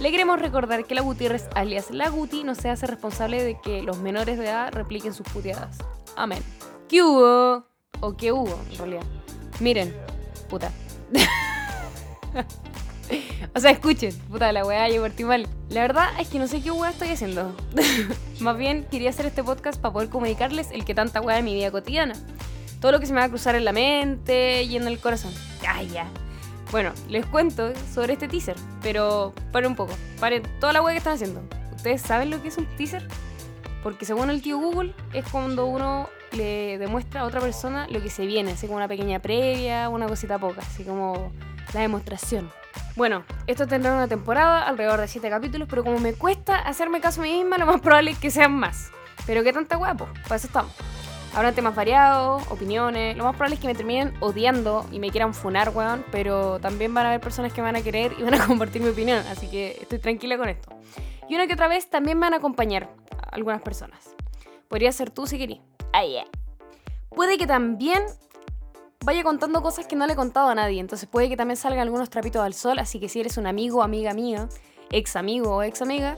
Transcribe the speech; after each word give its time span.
Le 0.00 0.10
queremos 0.10 0.40
recordar 0.40 0.86
que 0.86 0.94
la 0.94 1.02
Gutiérrez, 1.02 1.46
alias 1.54 1.90
la 1.90 2.08
Guti, 2.08 2.42
no 2.42 2.54
se 2.54 2.70
hace 2.70 2.86
responsable 2.86 3.44
de 3.44 3.60
que 3.60 3.82
los 3.82 3.98
menores 3.98 4.38
de 4.38 4.46
edad 4.46 4.72
repliquen 4.72 5.12
sus 5.12 5.28
puteadas. 5.28 5.76
Amén. 6.16 6.42
¿Qué 6.88 7.02
hubo? 7.02 7.66
O 8.00 8.16
qué 8.16 8.32
hubo, 8.32 8.58
en 8.70 8.78
realidad. 8.78 9.02
Miren, 9.60 9.94
puta. 10.48 10.72
o 13.54 13.60
sea, 13.60 13.72
escuchen, 13.72 14.18
puta 14.30 14.50
la 14.52 14.64
weá, 14.64 14.88
yo 14.88 15.02
partí 15.02 15.24
mal. 15.24 15.46
La 15.68 15.82
verdad 15.82 16.08
es 16.18 16.28
que 16.28 16.38
no 16.38 16.46
sé 16.46 16.62
qué 16.62 16.70
weá 16.70 16.88
estoy 16.88 17.08
haciendo. 17.08 17.54
Más 18.40 18.56
bien 18.56 18.86
quería 18.90 19.10
hacer 19.10 19.26
este 19.26 19.44
podcast 19.44 19.78
para 19.78 19.92
poder 19.92 20.08
comunicarles 20.08 20.70
el 20.70 20.86
que 20.86 20.94
tanta 20.94 21.20
weá 21.20 21.36
de 21.36 21.42
mi 21.42 21.52
vida 21.52 21.70
cotidiana. 21.70 22.14
Todo 22.80 22.92
lo 22.92 23.00
que 23.00 23.06
se 23.06 23.12
me 23.12 23.20
va 23.20 23.26
a 23.26 23.28
cruzar 23.28 23.54
en 23.54 23.66
la 23.66 23.72
mente 23.72 24.62
y 24.62 24.76
en 24.76 24.86
el 24.86 24.98
corazón. 24.98 25.34
Ya. 25.92 26.06
Bueno, 26.70 26.92
les 27.08 27.26
cuento 27.26 27.72
sobre 27.92 28.12
este 28.12 28.28
teaser, 28.28 28.54
pero 28.80 29.34
paren 29.50 29.70
un 29.70 29.76
poco. 29.76 29.92
Paren 30.20 30.44
toda 30.60 30.72
la 30.72 30.82
weá 30.82 30.94
que 30.94 30.98
están 30.98 31.14
haciendo. 31.14 31.42
¿Ustedes 31.74 32.00
saben 32.00 32.30
lo 32.30 32.40
que 32.40 32.48
es 32.48 32.58
un 32.58 32.66
teaser? 32.76 33.06
Porque 33.82 34.04
según 34.04 34.30
el 34.30 34.40
tío 34.40 34.58
Google, 34.58 34.94
es 35.12 35.28
cuando 35.28 35.66
uno 35.66 36.08
le 36.30 36.78
demuestra 36.78 37.22
a 37.22 37.24
otra 37.24 37.40
persona 37.40 37.88
lo 37.88 38.00
que 38.00 38.08
se 38.08 38.24
viene, 38.24 38.52
así 38.52 38.66
como 38.68 38.76
una 38.76 38.86
pequeña 38.86 39.18
previa, 39.18 39.88
una 39.88 40.06
cosita 40.06 40.38
poca, 40.38 40.60
así 40.60 40.84
como 40.84 41.32
la 41.74 41.80
demostración. 41.80 42.48
Bueno, 42.94 43.24
esto 43.48 43.66
tendrá 43.66 43.92
una 43.92 44.06
temporada, 44.06 44.62
alrededor 44.62 45.00
de 45.00 45.08
7 45.08 45.28
capítulos, 45.28 45.66
pero 45.68 45.82
como 45.82 45.98
me 45.98 46.12
cuesta 46.12 46.60
hacerme 46.60 47.00
caso 47.00 47.20
a 47.20 47.24
mí 47.24 47.32
misma, 47.32 47.58
lo 47.58 47.66
más 47.66 47.80
probable 47.80 48.12
es 48.12 48.18
que 48.18 48.30
sean 48.30 48.52
más. 48.52 48.90
Pero 49.26 49.42
qué 49.42 49.52
tanta 49.52 49.74
guapo, 49.74 50.06
para 50.24 50.36
eso 50.36 50.46
estamos. 50.46 50.72
Habrán 51.34 51.54
temas 51.54 51.74
variados, 51.76 52.42
opiniones. 52.50 53.16
Lo 53.16 53.24
más 53.24 53.34
probable 53.34 53.54
es 53.54 53.60
que 53.60 53.68
me 53.68 53.74
terminen 53.74 54.12
odiando 54.20 54.84
y 54.90 54.98
me 54.98 55.10
quieran 55.10 55.32
funar, 55.32 55.70
weón. 55.70 56.04
Pero 56.10 56.58
también 56.58 56.92
van 56.92 57.06
a 57.06 57.08
haber 57.10 57.20
personas 57.20 57.52
que 57.52 57.60
me 57.60 57.66
van 57.66 57.76
a 57.76 57.82
querer 57.82 58.14
y 58.18 58.22
van 58.22 58.34
a 58.34 58.46
compartir 58.46 58.82
mi 58.82 58.88
opinión. 58.88 59.24
Así 59.28 59.48
que 59.48 59.78
estoy 59.80 59.98
tranquila 60.00 60.36
con 60.36 60.48
esto. 60.48 60.70
Y 61.28 61.36
una 61.36 61.46
que 61.46 61.54
otra 61.54 61.68
vez 61.68 61.88
también 61.88 62.18
me 62.18 62.26
van 62.26 62.34
a 62.34 62.38
acompañar 62.38 62.90
algunas 63.30 63.62
personas. 63.62 64.16
Podría 64.68 64.90
ser 64.90 65.10
tú 65.10 65.26
si 65.26 65.38
querís. 65.38 65.60
Ah, 65.92 66.02
Puede 67.10 67.38
que 67.38 67.46
también 67.46 68.02
vaya 69.04 69.22
contando 69.22 69.62
cosas 69.62 69.86
que 69.86 69.96
no 69.96 70.06
le 70.06 70.14
he 70.14 70.16
contado 70.16 70.48
a 70.48 70.54
nadie. 70.54 70.80
Entonces 70.80 71.08
puede 71.08 71.28
que 71.28 71.36
también 71.36 71.56
salgan 71.56 71.82
algunos 71.82 72.10
trapitos 72.10 72.42
al 72.42 72.54
sol. 72.54 72.78
Así 72.80 72.98
que 72.98 73.08
si 73.08 73.20
eres 73.20 73.36
un 73.36 73.46
amigo, 73.46 73.82
amiga 73.82 74.14
mía, 74.14 74.48
ex 74.90 75.14
amigo 75.14 75.56
o 75.56 75.62
ex 75.62 75.80
amiga, 75.82 76.16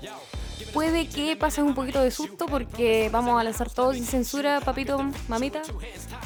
puede 0.72 1.06
que 1.08 1.36
pases 1.36 1.64
un 1.64 1.75
poquito 1.75 2.03
de 2.03 2.11
susto 2.11 2.47
porque 2.47 3.08
vamos 3.12 3.41
a 3.41 3.45
lanzar 3.45 3.70
todo 3.70 3.92
sin 3.92 4.05
censura, 4.05 4.61
papito, 4.61 4.98
mamita. 5.28 5.62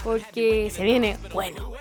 Porque 0.05 0.71
se 0.71 0.85
viene 0.85 1.19
bueno. 1.33 1.73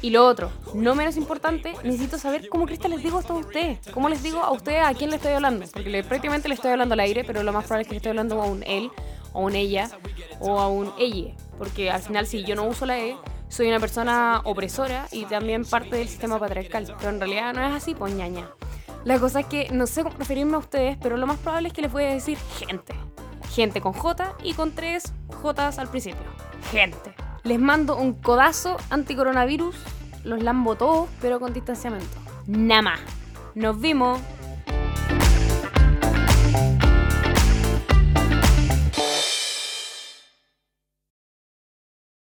Y 0.00 0.10
lo 0.10 0.26
otro, 0.26 0.50
no 0.74 0.94
menos 0.94 1.16
importante, 1.16 1.74
necesito 1.84 2.18
saber 2.18 2.48
cómo 2.48 2.66
Cristian 2.66 2.92
les 2.92 3.02
digo 3.02 3.20
esto 3.20 3.34
a 3.34 3.36
ustedes. 3.36 3.78
¿Cómo 3.92 4.08
les 4.08 4.22
digo 4.22 4.40
a 4.40 4.50
ustedes 4.50 4.84
a 4.84 4.94
quién 4.94 5.10
le 5.10 5.16
estoy 5.16 5.32
hablando? 5.32 5.64
Porque 5.72 5.90
le, 5.90 6.02
prácticamente 6.02 6.48
le 6.48 6.54
estoy 6.54 6.72
hablando 6.72 6.94
al 6.94 7.00
aire, 7.00 7.22
pero 7.24 7.42
lo 7.42 7.52
más 7.52 7.64
probable 7.64 7.82
es 7.82 7.88
que 7.88 7.94
le 7.94 7.96
estoy 7.98 8.10
hablando 8.10 8.42
a 8.42 8.46
un 8.46 8.62
él, 8.64 8.90
a 9.32 9.38
un 9.38 9.54
ella, 9.54 9.90
o 10.40 10.58
a 10.58 10.68
un 10.68 10.92
ella. 10.98 11.34
Porque 11.56 11.90
al 11.90 12.02
final, 12.02 12.26
si 12.26 12.44
yo 12.44 12.56
no 12.56 12.64
uso 12.64 12.84
la 12.84 12.98
E, 12.98 13.16
soy 13.48 13.68
una 13.68 13.78
persona 13.78 14.40
opresora 14.44 15.06
y 15.12 15.24
también 15.26 15.64
parte 15.64 15.96
del 15.96 16.08
sistema 16.08 16.38
patriarcal. 16.38 16.92
Pero 16.98 17.10
en 17.10 17.20
realidad 17.20 17.52
no 17.54 17.64
es 17.64 17.72
así, 17.72 17.94
pues. 17.94 18.14
La 19.04 19.18
cosa 19.18 19.40
es 19.40 19.46
que 19.46 19.68
no 19.70 19.86
sé 19.86 20.04
cómo 20.04 20.16
referirme 20.16 20.54
a 20.54 20.58
ustedes, 20.58 20.96
pero 21.02 21.16
lo 21.16 21.26
más 21.26 21.38
probable 21.38 21.68
es 21.68 21.74
que 21.74 21.82
les 21.82 21.92
voy 21.92 22.04
a 22.04 22.10
decir 22.10 22.38
gente. 22.58 22.94
Gente 23.50 23.80
con 23.80 23.92
J 23.92 24.36
y 24.44 24.54
con 24.54 24.72
tres 24.72 25.12
J 25.42 25.68
al 25.68 25.88
principio. 25.88 26.22
Gente. 26.70 27.14
Les 27.42 27.58
mando 27.58 27.96
un 27.96 28.14
codazo 28.14 28.76
anticoronavirus. 28.90 29.76
Los 30.24 30.42
lambo 30.42 30.76
todos, 30.76 31.08
pero 31.20 31.40
con 31.40 31.52
distanciamiento. 31.52 32.16
Nada 32.46 32.82
más. 32.82 33.00
Nos 33.54 33.80
vimos. 33.80 34.20